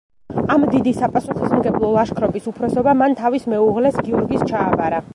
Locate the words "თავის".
3.23-3.49